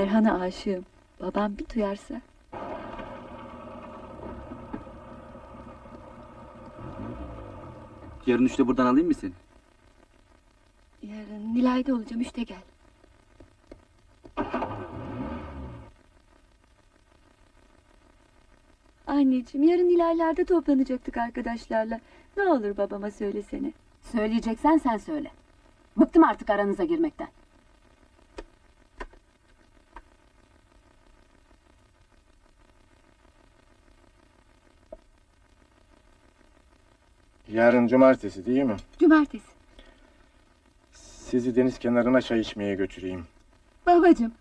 [0.00, 0.84] Erhan'a aşığım.
[1.20, 2.20] Babam bir duyarsa.
[8.26, 9.32] Yarın üçte buradan alayım mı seni?
[11.02, 12.22] Yarın Nilay'da olacağım.
[12.22, 12.62] Üçte gel.
[19.06, 22.00] Anneciğim yarın Nilay'larda toplanacaktık arkadaşlarla.
[22.36, 23.72] Ne olur babama söylesene.
[24.12, 25.30] Söyleyeceksen sen söyle.
[25.96, 27.28] Bıktım artık aranıza girmekten.
[37.52, 38.76] Yarın cumartesi değil mi?
[39.00, 39.44] Cumartesi.
[40.94, 43.26] Sizi deniz kenarına çay içmeye götüreyim.
[43.86, 44.32] Babacığım.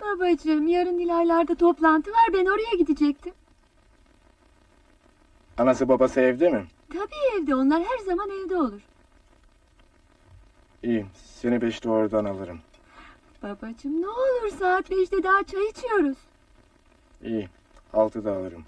[0.00, 2.28] Babacığım yarın Nilay'larda toplantı var.
[2.32, 3.32] Ben oraya gidecektim.
[5.58, 6.66] Anası babası evde mi?
[6.92, 7.54] Tabii evde.
[7.54, 8.80] Onlar her zaman evde olur.
[10.82, 11.06] İyi,
[11.40, 12.60] seni beşte oradan alırım.
[13.42, 16.16] Babacığım ne olur saat beşte daha çay içiyoruz.
[17.22, 17.48] İyi,
[17.92, 18.64] altıda alırım.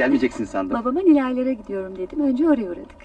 [0.00, 0.78] Gelmeyeceksin sandım.
[0.78, 2.20] Babama Nilay'lara gidiyorum dedim.
[2.20, 2.96] Önce oraya uğradık.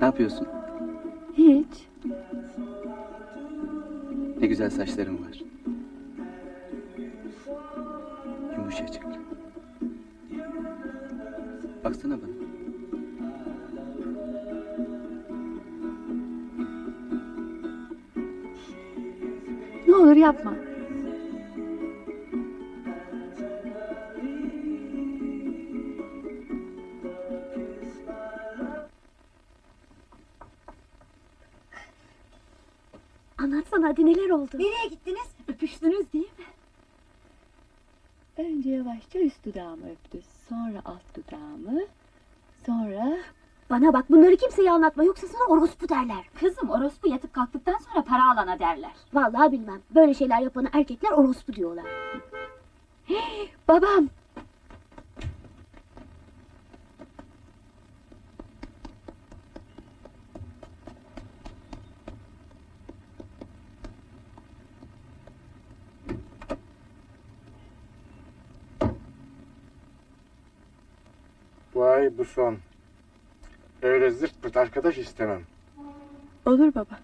[0.00, 0.59] Ne yapıyorsun?
[4.60, 5.42] Güzel saçların var.
[8.56, 9.02] Yumuşacık.
[11.84, 12.30] Baksana bana.
[19.88, 20.69] Ne olur yapma.
[33.42, 34.50] Anlatsana hadi neler oldu?
[34.54, 35.28] Nereye gittiniz?
[35.48, 36.44] Öpüştünüz değil mi?
[38.38, 40.18] Önce yavaşça üst dudağımı öptü.
[40.48, 41.80] Sonra alt dudağımı.
[42.66, 43.16] Sonra...
[43.70, 46.24] Bana bak bunları kimseye anlatma yoksa sana orospu derler.
[46.40, 48.92] Kızım orospu yatıp kalktıktan sonra para alana derler.
[49.12, 49.80] Vallahi bilmem.
[49.94, 51.84] Böyle şeyler yapanı erkekler orospu diyorlar.
[53.68, 54.08] Babam!
[71.74, 72.58] Bu ay bu son.
[73.82, 75.42] Öyle zırt pırt arkadaş istemem.
[76.46, 76.98] Olur baba.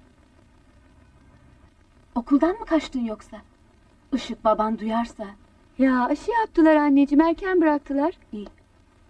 [2.15, 3.37] Okuldan mı kaçtın yoksa?
[4.13, 5.27] Işık baban duyarsa.
[5.79, 7.21] Ya aşı yaptılar anneciğim.
[7.21, 8.19] Erken bıraktılar.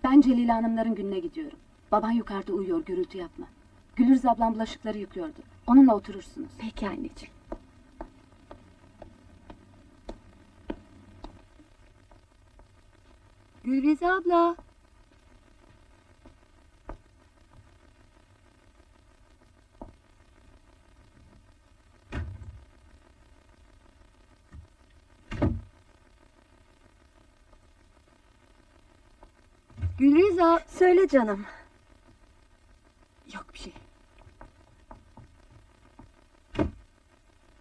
[0.04, 1.58] Ben Celil Hanımların gününe gidiyorum.
[1.92, 3.46] Baban yukarıda uyuyor gürültü yapma.
[3.96, 5.38] Gülürüz ablam bulaşıkları yıkıyordu.
[5.66, 6.48] Onunla oturursunuz.
[6.58, 7.34] Peki anneciğim.
[13.64, 14.56] Gülrize abla.
[29.98, 30.64] Gülriza.
[30.68, 31.46] Söyle canım.
[33.34, 33.72] Yok bir şey.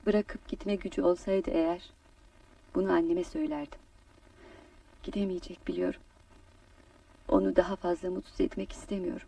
[0.05, 1.89] Bırakıp gitme gücü olsaydı eğer
[2.75, 3.79] bunu anneme söylerdim.
[5.03, 6.01] Gidemeyecek biliyorum.
[7.27, 9.27] Onu daha fazla mutsuz etmek istemiyorum.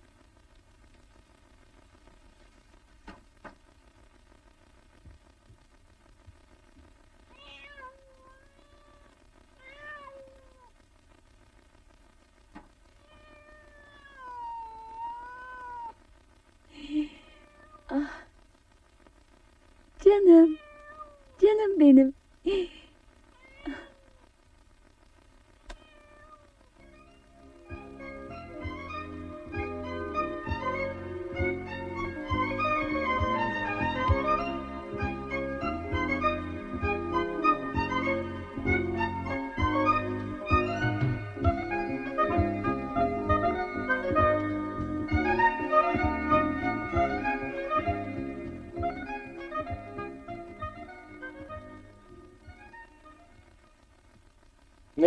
[20.07, 20.57] Canım.
[21.41, 22.13] Canım benim.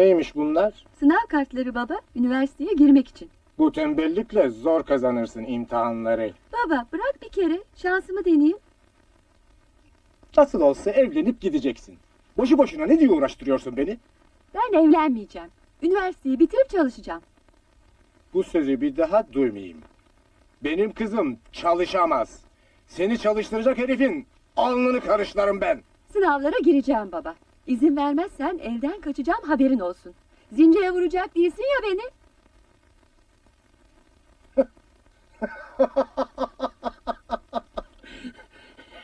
[0.00, 0.84] Neymiş bunlar?
[0.98, 3.30] Sınav kartları baba, üniversiteye girmek için.
[3.58, 6.32] Bu tembellikle zor kazanırsın imtihanları.
[6.52, 8.58] Baba bırak bir kere, şansımı deneyeyim.
[10.36, 11.98] Nasıl olsa evlenip gideceksin.
[12.36, 13.98] Boşu boşuna ne diye uğraştırıyorsun beni?
[14.54, 15.48] Ben evlenmeyeceğim.
[15.82, 17.22] Üniversiteyi bitirip çalışacağım.
[18.34, 19.78] Bu sözü bir daha duymayayım.
[20.64, 22.40] Benim kızım çalışamaz.
[22.88, 24.26] Seni çalıştıracak herifin
[24.56, 25.80] alnını karışlarım ben.
[26.12, 27.34] Sınavlara gireceğim baba.
[27.70, 30.14] İzin vermezsen evden kaçacağım haberin olsun.
[30.52, 32.02] Zincire vuracak değilsin ya beni.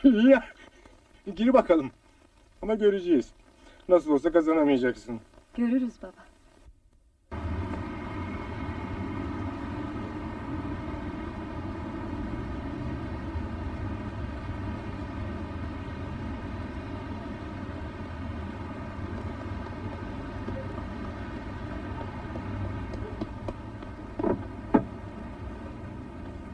[0.31, 0.43] ya,
[1.35, 1.91] gir bakalım.
[2.61, 3.29] Ama göreceğiz.
[3.89, 5.19] Nasıl olsa kazanamayacaksın.
[5.57, 6.36] Görürüz baba.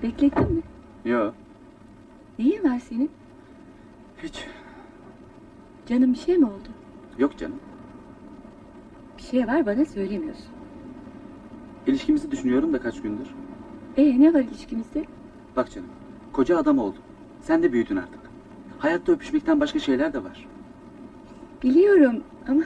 [0.04, 0.62] Beklettin mi?
[1.06, 1.32] Yo,
[2.40, 3.10] Neyin var senin?
[4.24, 4.46] hiç.
[5.90, 6.68] Canım bir şey mi oldu?
[7.18, 7.60] Yok canım.
[9.18, 10.46] Bir şey var bana söylemiyorsun.
[11.88, 13.28] İlişkimizi düşünüyorum da kaç gündür.
[13.98, 15.06] Ee ne var ilişkimizde?
[15.56, 15.90] Bak canım,
[16.34, 17.02] koca adam oldun.
[17.44, 18.20] Sen de büyüdün artık.
[18.80, 20.48] Hayatta öpüşmekten başka şeyler de var.
[21.64, 22.62] Biliyorum ama...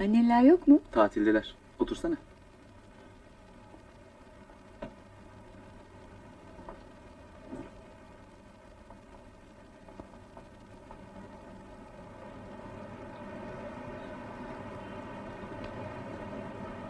[0.00, 0.80] Anneler yok mu?
[0.92, 1.54] Tatildeler.
[1.78, 2.14] Otursana.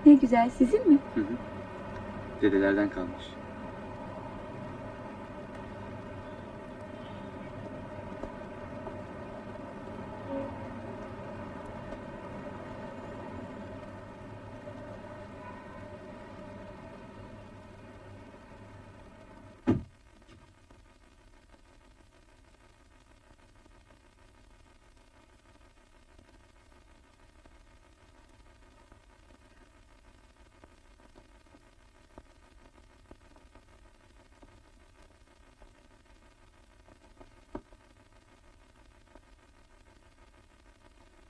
[0.06, 0.98] Ne güzel sizin mi?
[1.14, 1.24] Hı hı.
[2.42, 3.37] Dedelerden kalmış.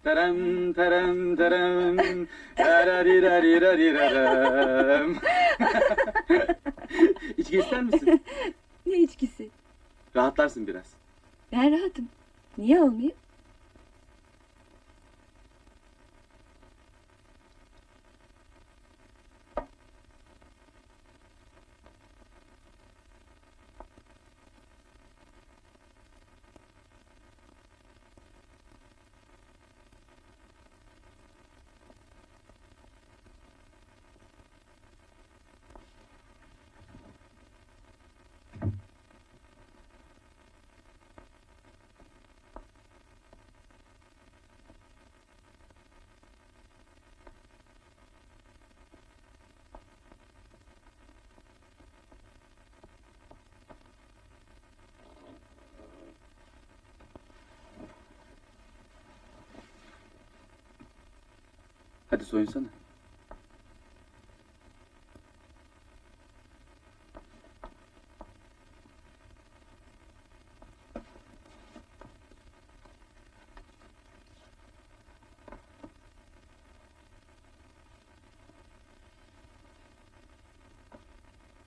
[0.08, 2.26] Terem terem terem
[2.56, 5.08] Tererirarirariraram.
[7.38, 8.22] İçki ister misin?
[8.87, 9.49] Ne içkisi?
[10.16, 10.84] Rahatlarsın biraz.
[11.52, 12.08] Ben rahatım.
[12.58, 13.12] Niye olmayayım?
[62.10, 62.65] Hadi soyunsana.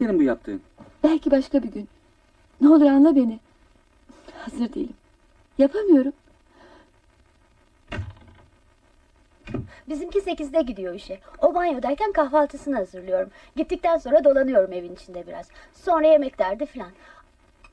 [0.02, 0.62] Benim bu yaptığın.
[1.04, 1.88] Belki başka bir gün.
[2.62, 3.40] Ne olur anla beni.
[4.34, 4.96] Hazır değilim.
[5.58, 6.14] Yapamıyorum.
[9.90, 11.20] Bizimki sekizde gidiyor işe.
[11.42, 13.30] O banyodayken kahvaltısını hazırlıyorum.
[13.56, 15.48] Gittikten sonra dolanıyorum evin içinde biraz.
[15.74, 16.92] Sonra yemek derdi filan.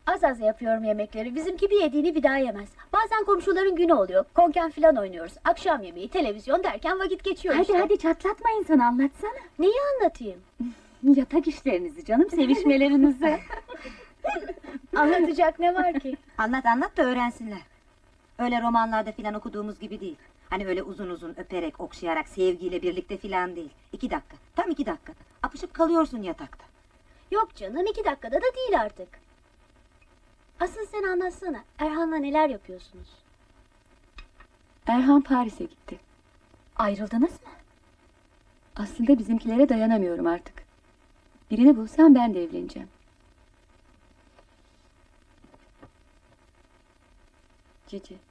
[0.06, 1.34] Az az yapıyorum yemekleri.
[1.34, 2.68] Bizimki bir yediğini bir daha yemez.
[2.92, 4.24] Bazen komşuların günü oluyor.
[4.34, 5.32] Konken filan oynuyoruz.
[5.44, 7.78] Akşam yemeği, televizyon derken vakit geçiyor Hadi işte.
[7.78, 9.32] hadi çatlatma insanı anlatsana.
[9.58, 10.40] Neyi anlatayım?
[11.02, 13.38] Yatak işlerinizi canım, sevişmelerinizi.
[14.96, 16.16] Anlatacak ne var ki?
[16.38, 17.58] Anlat anlat da öğrensinler.
[18.38, 20.16] Öyle romanlarda filan okuduğumuz gibi değil.
[20.50, 23.70] Hani öyle uzun uzun öperek, okşayarak, sevgiyle birlikte filan değil.
[23.92, 25.12] İki dakika, tam iki dakika.
[25.42, 26.64] Apışıp kalıyorsun yatakta.
[27.30, 29.08] Yok canım iki dakikada da değil artık.
[30.60, 31.64] Asıl sen anlatsana.
[31.78, 33.08] Erhan'la neler yapıyorsunuz?
[34.86, 35.98] Erhan Paris'e gitti.
[36.76, 37.52] Ayrıldınız mı?
[38.76, 40.54] Aslında bizimkilere dayanamıyorum artık.
[41.50, 42.88] Birini bulsam ben de evleneceğim.
[47.88, 48.27] Cici.